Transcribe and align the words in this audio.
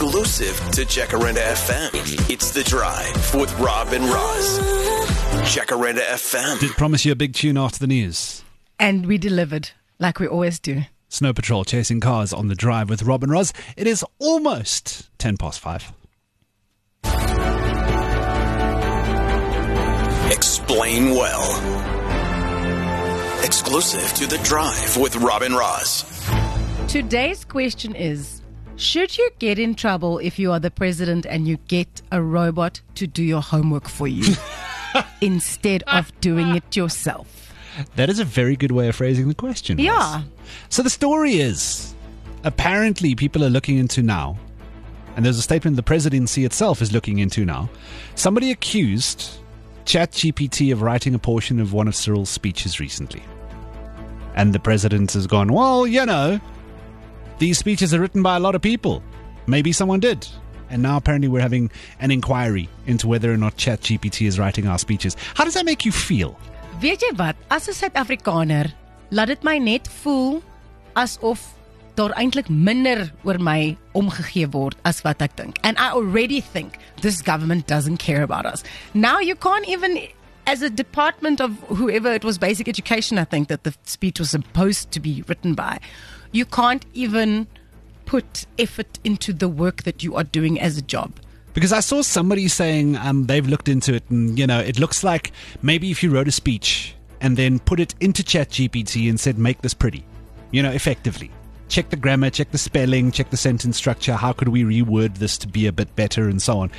Exclusive 0.00 0.56
to 0.70 0.82
Jacaranda 0.82 1.42
FM. 1.42 2.30
It's 2.30 2.52
The 2.52 2.62
Drive 2.62 3.34
with 3.34 3.52
Rob 3.58 3.88
and 3.88 4.04
Roz. 4.04 4.60
Jacaranda 5.42 6.02
FM. 6.02 6.60
Did 6.60 6.70
promise 6.76 7.04
you 7.04 7.10
a 7.10 7.16
big 7.16 7.34
tune 7.34 7.58
after 7.58 7.80
the 7.80 7.88
news. 7.88 8.44
And 8.78 9.06
we 9.06 9.18
delivered, 9.18 9.70
like 9.98 10.20
we 10.20 10.28
always 10.28 10.60
do. 10.60 10.82
Snow 11.08 11.32
Patrol 11.32 11.64
chasing 11.64 11.98
cars 11.98 12.32
on 12.32 12.46
the 12.46 12.54
drive 12.54 12.88
with 12.88 13.02
Rob 13.02 13.24
and 13.24 13.32
Roz. 13.32 13.52
It 13.76 13.88
is 13.88 14.04
almost 14.20 15.10
10 15.18 15.36
past 15.36 15.58
5. 15.58 15.92
Explain 20.30 21.10
well. 21.10 21.42
Exclusive 23.42 24.14
to 24.14 24.28
The 24.28 24.38
Drive 24.44 24.96
with 24.96 25.16
Rob 25.16 25.42
and 25.42 25.56
Roz. 25.56 26.04
Today's 26.86 27.44
question 27.44 27.96
is 27.96 28.42
Should 28.78 29.18
you 29.18 29.30
get 29.40 29.58
in 29.58 29.74
trouble 29.74 30.18
if 30.18 30.38
you 30.38 30.52
are 30.52 30.60
the 30.60 30.70
president 30.70 31.26
and 31.26 31.48
you 31.48 31.56
get 31.66 32.00
a 32.12 32.22
robot 32.22 32.80
to 32.94 33.08
do 33.08 33.24
your 33.24 33.42
homework 33.42 33.88
for 33.88 34.06
you 34.06 34.36
instead 35.20 35.82
of 35.88 36.12
doing 36.20 36.54
it 36.54 36.76
yourself? 36.76 37.52
That 37.96 38.08
is 38.08 38.20
a 38.20 38.24
very 38.24 38.54
good 38.54 38.70
way 38.70 38.86
of 38.86 38.94
phrasing 38.94 39.26
the 39.26 39.34
question. 39.34 39.80
Yeah. 39.80 40.22
So 40.68 40.84
the 40.84 40.90
story 40.90 41.40
is 41.40 41.92
apparently 42.44 43.16
people 43.16 43.44
are 43.44 43.50
looking 43.50 43.78
into 43.78 44.00
now, 44.00 44.38
and 45.16 45.24
there's 45.24 45.38
a 45.38 45.42
statement 45.42 45.74
the 45.74 45.82
presidency 45.82 46.44
itself 46.44 46.80
is 46.80 46.92
looking 46.92 47.18
into 47.18 47.44
now. 47.44 47.68
Somebody 48.14 48.52
accused 48.52 49.40
ChatGPT 49.86 50.72
of 50.72 50.82
writing 50.82 51.16
a 51.16 51.18
portion 51.18 51.58
of 51.58 51.72
one 51.72 51.88
of 51.88 51.96
Cyril's 51.96 52.30
speeches 52.30 52.78
recently. 52.78 53.24
And 54.36 54.52
the 54.52 54.60
president 54.60 55.14
has 55.14 55.26
gone, 55.26 55.52
well, 55.52 55.84
you 55.84 56.06
know, 56.06 56.40
these 57.38 57.58
speeches 57.58 57.94
are 57.94 58.00
written 58.00 58.22
by 58.22 58.36
a 58.36 58.40
lot 58.40 58.54
of 58.54 58.62
people. 58.62 59.02
Maybe 59.46 59.72
someone 59.72 60.00
did. 60.00 60.26
And 60.70 60.82
now 60.82 60.96
apparently 60.96 61.28
we're 61.28 61.40
having 61.40 61.70
an 62.00 62.10
inquiry 62.10 62.68
into 62.86 63.08
whether 63.08 63.32
or 63.32 63.36
not 63.36 63.56
ChatGPT 63.56 64.26
is 64.26 64.38
writing 64.38 64.66
our 64.68 64.78
speeches. 64.78 65.16
How 65.34 65.44
does 65.44 65.54
that 65.54 65.64
make 65.64 65.84
you 65.84 65.92
feel? 65.92 66.38
Weet 66.80 67.02
jy 67.02 67.10
wat? 67.16 67.36
As 67.50 67.68
'n 67.68 67.74
Suid-Afrikaner, 67.74 68.72
laat 69.10 69.28
dit 69.28 69.42
my 69.42 69.58
net 69.58 69.88
voel 69.88 70.42
asof 70.94 71.40
daar 71.98 72.14
eintlik 72.14 72.48
minder 72.48 73.10
oor 73.24 73.38
my 73.42 73.76
omgegee 73.98 74.46
word 74.54 74.76
as 74.84 75.02
wat 75.02 75.22
ek 75.22 75.34
dink. 75.36 75.58
And 75.62 75.78
I 75.78 75.90
already 75.90 76.40
think 76.40 76.78
this 77.00 77.22
government 77.22 77.66
doesn't 77.66 77.98
care 77.98 78.22
about 78.22 78.46
us. 78.46 78.62
Now 78.94 79.18
you 79.18 79.34
can't 79.34 79.66
even 79.66 79.98
as 80.48 80.62
a 80.62 80.70
department 80.70 81.42
of 81.42 81.52
whoever 81.64 82.10
it 82.10 82.24
was 82.24 82.38
basic 82.38 82.68
education 82.68 83.18
I 83.18 83.24
think 83.24 83.48
that 83.48 83.64
the 83.64 83.74
speech 83.84 84.18
was 84.18 84.30
supposed 84.30 84.90
to 84.92 84.98
be 84.98 85.22
written 85.28 85.52
by. 85.54 85.78
You 86.32 86.46
can't 86.46 86.86
even 86.94 87.46
put 88.06 88.46
effort 88.58 88.98
into 89.04 89.34
the 89.34 89.46
work 89.46 89.82
that 89.82 90.02
you 90.02 90.16
are 90.16 90.24
doing 90.24 90.58
as 90.58 90.78
a 90.78 90.82
job. 90.82 91.12
Because 91.52 91.70
I 91.70 91.80
saw 91.80 92.00
somebody 92.00 92.48
saying 92.48 92.96
um, 92.96 93.26
they've 93.26 93.46
looked 93.46 93.68
into 93.68 93.92
it, 93.92 94.04
and 94.08 94.38
you 94.38 94.46
know, 94.46 94.58
it 94.58 94.78
looks 94.78 95.04
like 95.04 95.32
maybe 95.60 95.90
if 95.90 96.02
you 96.02 96.10
wrote 96.10 96.28
a 96.28 96.32
speech 96.32 96.94
and 97.20 97.36
then 97.36 97.58
put 97.58 97.78
it 97.78 97.94
into 98.00 98.22
ChatGPT 98.22 99.10
and 99.10 99.20
said, 99.20 99.38
"Make 99.38 99.60
this 99.60 99.74
pretty," 99.74 100.04
you 100.50 100.62
know, 100.62 100.70
effectively. 100.70 101.30
Check 101.68 101.90
the 101.90 101.96
grammar, 101.96 102.30
check 102.30 102.52
the 102.52 102.58
spelling, 102.58 103.10
check 103.10 103.28
the 103.30 103.36
sentence 103.36 103.76
structure. 103.76 104.14
How 104.14 104.32
could 104.32 104.48
we 104.48 104.62
reword 104.62 105.16
this 105.16 105.36
to 105.38 105.48
be 105.48 105.66
a 105.66 105.72
bit 105.72 105.94
better, 105.96 106.28
and 106.28 106.40
so 106.40 106.60
on. 106.60 106.70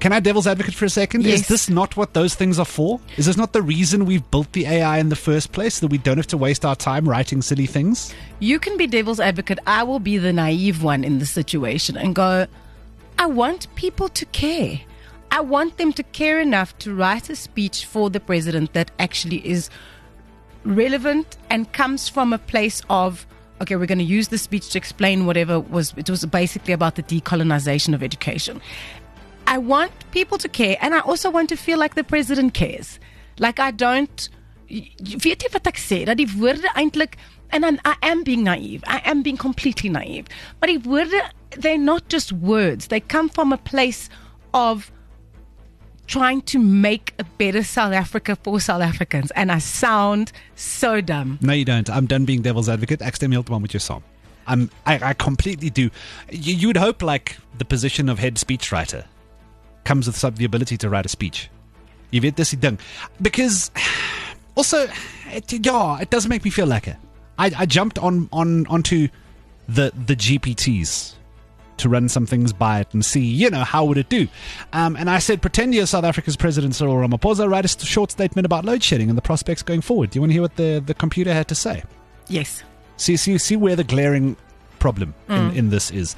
Can 0.00 0.14
I 0.14 0.20
devil's 0.20 0.46
advocate 0.46 0.74
for 0.74 0.86
a 0.86 0.90
second? 0.90 1.26
Is 1.26 1.46
this 1.46 1.68
not 1.68 1.94
what 1.94 2.14
those 2.14 2.34
things 2.34 2.58
are 2.58 2.64
for? 2.64 3.00
Is 3.18 3.26
this 3.26 3.36
not 3.36 3.52
the 3.52 3.60
reason 3.60 4.06
we've 4.06 4.28
built 4.30 4.50
the 4.52 4.64
AI 4.64 4.96
in 4.96 5.10
the 5.10 5.16
first 5.16 5.52
place, 5.52 5.74
so 5.74 5.86
that 5.86 5.92
we 5.92 5.98
don't 5.98 6.16
have 6.16 6.26
to 6.28 6.38
waste 6.38 6.64
our 6.64 6.74
time 6.74 7.06
writing 7.06 7.42
silly 7.42 7.66
things? 7.66 8.14
You 8.38 8.58
can 8.58 8.78
be 8.78 8.86
devil's 8.86 9.20
advocate. 9.20 9.58
I 9.66 9.82
will 9.82 9.98
be 9.98 10.16
the 10.16 10.32
naive 10.32 10.82
one 10.82 11.04
in 11.04 11.18
the 11.18 11.26
situation 11.26 11.98
and 11.98 12.14
go, 12.14 12.46
I 13.18 13.26
want 13.26 13.72
people 13.74 14.08
to 14.08 14.24
care. 14.24 14.80
I 15.30 15.42
want 15.42 15.76
them 15.76 15.92
to 15.92 16.02
care 16.02 16.40
enough 16.40 16.76
to 16.78 16.94
write 16.94 17.28
a 17.28 17.36
speech 17.36 17.84
for 17.84 18.08
the 18.08 18.20
president 18.20 18.72
that 18.72 18.90
actually 18.98 19.46
is 19.46 19.68
relevant 20.64 21.36
and 21.50 21.70
comes 21.74 22.08
from 22.08 22.32
a 22.32 22.38
place 22.38 22.80
of 22.88 23.26
okay 23.62 23.76
we're 23.76 23.86
going 23.86 23.98
to 23.98 24.04
use 24.04 24.28
the 24.28 24.36
speech 24.36 24.70
to 24.70 24.78
explain 24.78 25.24
whatever 25.24 25.58
was 25.58 25.94
it 25.96 26.10
was 26.10 26.24
basically 26.26 26.74
about 26.74 26.96
the 26.96 27.02
decolonization 27.02 27.94
of 27.94 28.02
education 28.02 28.60
i 29.54 29.58
want 29.58 29.92
people 30.16 30.38
to 30.38 30.48
care 30.48 30.76
and 30.80 30.94
i 30.94 31.00
also 31.00 31.30
want 31.38 31.48
to 31.54 31.56
feel 31.66 31.78
like 31.78 31.94
the 32.00 32.06
president 32.14 32.54
cares 32.54 32.98
like 33.46 33.60
i 33.66 33.70
don't 33.70 34.28
weet 34.70 35.42
jy 35.44 35.50
wat 35.52 35.68
ek 35.74 35.82
sê 35.82 36.00
dat 36.08 36.18
die 36.22 36.28
woorde 36.38 36.72
eintlik 36.78 37.18
and 37.52 37.66
I'm, 37.66 37.80
I 37.84 37.96
am 38.02 38.22
being 38.22 38.44
naive. 38.44 38.84
I 38.86 39.00
am 39.04 39.22
being 39.22 39.36
completely 39.36 39.90
naive. 39.90 40.26
But 40.60 40.68
die 40.70 40.78
woorde 40.78 41.20
they're 41.50 41.78
not 41.78 42.08
just 42.08 42.32
words. 42.32 42.86
They 42.88 43.00
come 43.00 43.28
from 43.28 43.52
a 43.52 43.58
place 43.58 44.08
of 44.54 44.92
trying 46.06 46.42
to 46.42 46.58
make 46.58 47.14
a 47.18 47.24
better 47.38 47.62
South 47.62 47.92
Africa 47.92 48.36
for 48.36 48.60
South 48.60 48.82
Africans. 48.82 49.30
And 49.32 49.50
I 49.50 49.58
sound 49.58 50.32
so 50.54 51.00
dumb. 51.00 51.38
No, 51.40 51.52
you 51.52 51.64
don't. 51.64 51.90
I'm 51.90 52.06
done 52.06 52.24
being 52.24 52.42
devil's 52.42 52.68
advocate. 52.68 53.02
Ek 53.02 53.16
stem 53.16 53.32
heeltemal 53.32 53.60
met 53.60 53.74
jou 53.74 53.82
saam. 53.82 54.02
I'm, 54.46 54.70
I, 54.86 55.10
I 55.10 55.14
completely 55.14 55.70
do. 55.70 55.90
You, 56.30 56.54
you 56.54 56.66
would 56.68 56.76
hope, 56.76 57.02
like, 57.02 57.36
the 57.58 57.64
position 57.64 58.08
of 58.08 58.18
head 58.18 58.34
speechwriter 58.36 59.04
comes 59.84 60.06
with 60.06 60.36
the 60.36 60.44
ability 60.44 60.76
to 60.78 60.88
write 60.88 61.06
a 61.06 61.08
speech. 61.08 61.50
You 62.10 62.20
weet, 62.20 62.36
dis 62.36 62.50
die 62.52 62.58
ding. 62.58 62.78
Because, 63.22 63.70
also, 64.54 64.88
it, 65.32 65.52
yeah, 65.52 66.00
it 66.00 66.10
does 66.10 66.26
make 66.26 66.44
me 66.44 66.50
feel 66.50 66.66
like 66.66 66.88
it. 66.88 66.96
I, 67.38 67.52
I 67.56 67.66
jumped 67.66 67.98
on, 67.98 68.28
on 68.32 68.66
onto 68.66 69.08
the, 69.68 69.92
the 70.06 70.16
GPTs 70.16 71.14
to 71.78 71.88
run 71.88 72.08
some 72.08 72.26
things 72.26 72.52
by 72.52 72.80
it 72.80 72.92
and 72.92 73.04
see, 73.04 73.24
you 73.24 73.48
know, 73.48 73.64
how 73.64 73.84
would 73.86 73.96
it 73.96 74.08
do? 74.08 74.28
Um, 74.72 74.96
and 74.96 75.08
I 75.08 75.18
said, 75.18 75.40
pretend 75.40 75.74
you're 75.74 75.86
South 75.86 76.04
Africa's 76.04 76.36
President 76.36 76.74
Cyril 76.74 76.96
Ramaphosa, 76.96 77.50
write 77.50 77.64
a 77.64 77.86
short 77.86 78.10
statement 78.10 78.44
about 78.44 78.66
load 78.66 78.82
shedding 78.82 79.08
and 79.08 79.16
the 79.16 79.22
prospects 79.22 79.62
going 79.62 79.80
forward. 79.80 80.10
Do 80.10 80.18
you 80.18 80.20
want 80.20 80.30
to 80.30 80.34
hear 80.34 80.42
what 80.42 80.56
the, 80.56 80.82
the 80.84 80.92
computer 80.92 81.32
had 81.32 81.48
to 81.48 81.54
say? 81.54 81.82
Yes. 82.28 82.62
See, 82.98 83.16
see, 83.16 83.38
see 83.38 83.56
where 83.56 83.76
the 83.76 83.84
glaring 83.84 84.36
problem 84.78 85.14
in, 85.28 85.52
in 85.52 85.70
this 85.70 85.90
is. 85.90 86.16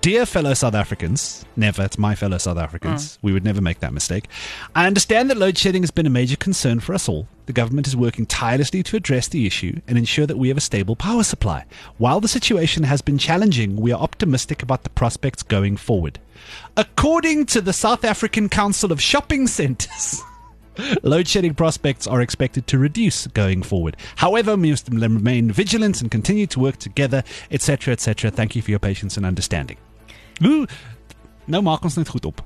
Dear 0.00 0.24
fellow 0.24 0.54
South 0.54 0.74
Africans, 0.74 1.44
never, 1.56 1.82
it's 1.82 1.98
my 1.98 2.14
fellow 2.14 2.38
South 2.38 2.56
Africans, 2.56 3.16
mm. 3.16 3.18
we 3.20 3.32
would 3.32 3.44
never 3.44 3.60
make 3.60 3.80
that 3.80 3.92
mistake. 3.92 4.28
I 4.74 4.86
understand 4.86 5.28
that 5.28 5.36
load 5.36 5.58
shedding 5.58 5.82
has 5.82 5.90
been 5.90 6.06
a 6.06 6.10
major 6.10 6.36
concern 6.36 6.80
for 6.80 6.94
us 6.94 7.06
all. 7.06 7.28
The 7.44 7.52
government 7.52 7.86
is 7.86 7.94
working 7.94 8.24
tirelessly 8.24 8.82
to 8.82 8.96
address 8.96 9.28
the 9.28 9.46
issue 9.46 9.80
and 9.86 9.98
ensure 9.98 10.26
that 10.26 10.38
we 10.38 10.48
have 10.48 10.56
a 10.56 10.62
stable 10.62 10.96
power 10.96 11.22
supply. 11.22 11.66
While 11.98 12.20
the 12.20 12.28
situation 12.28 12.84
has 12.84 13.02
been 13.02 13.18
challenging, 13.18 13.76
we 13.76 13.92
are 13.92 14.00
optimistic 14.00 14.62
about 14.62 14.84
the 14.84 14.90
prospects 14.90 15.42
going 15.42 15.76
forward. 15.76 16.18
According 16.78 17.46
to 17.46 17.60
the 17.60 17.74
South 17.74 18.04
African 18.04 18.48
Council 18.48 18.90
of 18.90 19.02
Shopping 19.02 19.46
Centres, 19.46 20.22
Load 21.02 21.28
shedding 21.28 21.54
prospects 21.54 22.06
are 22.06 22.20
expected 22.20 22.66
to 22.68 22.78
reduce 22.78 23.26
going 23.28 23.62
forward. 23.62 23.96
However, 24.16 24.56
we 24.56 24.70
must 24.70 24.88
remain 24.88 25.50
vigilant 25.50 26.00
and 26.00 26.10
continue 26.10 26.46
to 26.48 26.60
work 26.60 26.78
together, 26.78 27.22
etc., 27.50 27.92
etc. 27.92 28.30
Thank 28.30 28.56
you 28.56 28.62
for 28.62 28.70
your 28.70 28.80
patience 28.80 29.16
and 29.16 29.24
understanding. 29.24 29.76
Ooh, 30.42 30.66
nou 31.46 31.62
maak 31.62 31.84
ons 31.84 31.96
net 31.96 32.08
goed 32.08 32.24
op. 32.26 32.42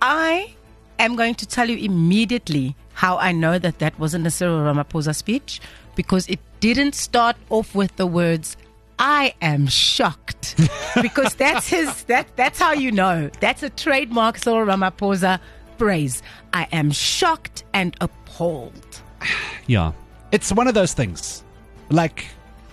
I 0.00 0.54
am 0.98 1.16
going 1.16 1.34
to 1.34 1.46
tell 1.46 1.68
you 1.68 1.76
immediately 1.76 2.76
how 2.94 3.18
I 3.18 3.32
know 3.32 3.58
that 3.58 3.78
that 3.80 3.98
wasn't 3.98 4.26
a 4.26 4.30
Cyril 4.30 4.60
Ramaphosa 4.60 5.14
speech 5.14 5.60
because 5.94 6.28
it 6.28 6.38
didn't 6.60 6.94
start 6.94 7.36
off 7.50 7.74
with 7.74 7.96
the 7.96 8.06
words 8.06 8.56
I 8.98 9.34
am 9.42 9.66
shocked 9.66 10.54
because 11.02 11.34
that's 11.34 11.68
his 11.68 12.04
that 12.04 12.28
that's 12.36 12.58
how 12.58 12.72
you 12.72 12.92
know 12.92 13.30
that's 13.40 13.62
a 13.62 13.70
trademark 13.70 14.38
Cyril 14.38 14.66
Ramaphosa 14.66 15.40
phrase 15.78 16.22
I 16.52 16.66
am 16.72 16.90
shocked 16.90 17.64
and 17.72 17.96
appalled 18.00 19.00
Yeah. 19.66 19.92
It's 20.32 20.52
one 20.52 20.68
of 20.68 20.74
those 20.74 20.92
things. 20.94 21.42
Like, 21.90 22.26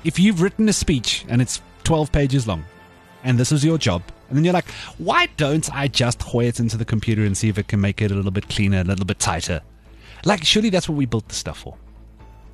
if 0.04 0.20
you've 0.20 0.42
written 0.42 0.68
a 0.70 0.74
speech 0.74 1.26
and 1.30 1.42
it's 1.42 1.62
12 1.84 2.12
pages 2.12 2.48
long, 2.48 2.64
and 3.24 3.38
this 3.38 3.52
is 3.52 3.64
your 3.64 3.78
job, 3.78 4.02
and 4.28 4.38
then 4.38 4.44
you're 4.44 4.54
like, 4.54 4.70
why 4.98 5.28
don't 5.38 5.70
I 5.74 5.88
just 5.88 6.22
hoy 6.22 6.46
it 6.46 6.60
into 6.60 6.78
the 6.78 6.86
computer 6.86 7.24
and 7.24 7.38
see 7.38 7.48
if 7.50 7.58
it 7.58 7.68
can 7.68 7.80
make 7.80 8.02
it 8.02 8.12
a 8.12 8.16
little 8.16 8.32
bit 8.32 8.50
cleaner, 8.50 8.82
a 8.82 8.84
little 8.84 9.06
bit 9.06 9.20
tighter? 9.20 9.62
Like, 10.26 10.44
surely 10.44 10.70
that's 10.70 10.90
what 10.90 10.98
we 10.98 11.06
built 11.06 11.28
the 11.30 11.36
stuff 11.36 11.60
for. 11.60 11.78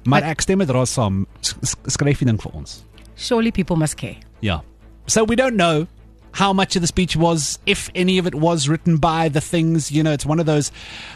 Maar 0.05 0.23
ek 0.23 0.41
stem 0.41 0.57
met 0.59 0.69
Roz 0.69 0.89
saam. 0.95 1.25
S- 1.41 1.55
s- 1.63 1.75
Skryf 1.91 2.19
die 2.19 2.25
ding 2.25 2.37
vir 2.39 2.51
ons. 2.55 2.83
surely 3.15 3.51
people 3.51 3.75
must 3.75 3.97
care 3.97 4.15
Yeah. 4.41 4.61
So 5.07 5.23
we 5.25 5.35
don't 5.35 5.55
know 5.57 5.87
how 6.31 6.53
much 6.53 6.75
of 6.75 6.81
the 6.81 6.87
speech 6.87 7.15
was, 7.15 7.59
if 7.65 7.89
any 7.95 8.17
of 8.17 8.27
it 8.27 8.35
was 8.35 8.69
written 8.69 8.97
by 8.97 9.29
the 9.29 9.41
things. 9.41 9.91
You 9.91 10.03
know, 10.03 10.11
it's 10.11 10.25
one 10.25 10.39
of 10.39 10.45
those, 10.45 10.71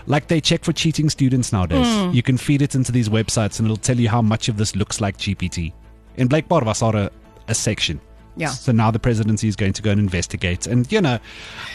like 0.08 0.28
they 0.28 0.42
check 0.42 0.64
for 0.64 0.74
cheating 0.74 1.10
students 1.10 1.52
nowadays. 1.52 2.14
You 2.16 2.24
can 2.24 2.38
feed 2.38 2.62
it 2.62 2.76
into 2.76 2.92
these 2.92 3.10
websites 3.10 3.60
and 3.60 3.68
it'll 3.68 3.78
tell 3.78 4.00
you 4.00 4.10
how 4.10 4.22
much 4.22 4.50
of 4.50 4.58
this 4.58 4.76
looks 4.76 5.02
like 5.02 5.18
GPT. 5.18 5.74
In 6.18 6.30
Blakeport 6.30 6.66
was 6.66 6.82
a, 6.82 7.12
a 7.48 7.56
section. 7.56 8.00
Yeah. 8.36 8.50
So 8.50 8.72
now 8.72 8.90
the 8.90 9.00
presidency 9.00 9.48
is 9.48 9.56
going 9.56 9.74
to 9.74 9.82
go 9.82 9.92
and 9.92 10.00
investigate. 10.00 10.66
And, 10.66 10.92
you 10.92 11.02
know, 11.02 11.20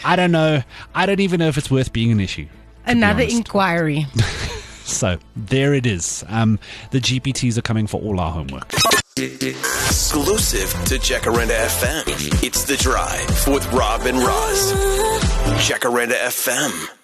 I 0.03 0.15
don't 0.15 0.31
know. 0.31 0.61
I 0.93 1.05
don't 1.05 1.21
even 1.21 1.39
know 1.39 1.47
if 1.47 1.57
it's 1.57 1.71
worth 1.71 1.93
being 1.93 2.11
an 2.11 2.19
issue. 2.19 2.47
another 2.85 3.23
inquiry 3.23 4.05
So 4.89 5.19
there 5.35 5.73
it 5.73 5.85
is. 5.85 6.23
Um, 6.27 6.59
the 6.91 6.99
GPTs 6.99 7.57
are 7.57 7.61
coming 7.61 7.87
for 7.87 8.01
all 8.01 8.19
our 8.19 8.31
homework. 8.31 8.73
Exclusive 9.17 10.69
to 10.85 10.95
Jacaranda 10.97 11.57
FM. 11.67 12.43
It's 12.43 12.63
The 12.63 12.77
Drive 12.77 13.47
with 13.47 13.65
Rob 13.73 14.05
and 14.05 14.17
Roz. 14.17 14.71
Jacaranda 15.67 16.13
FM. 16.13 16.98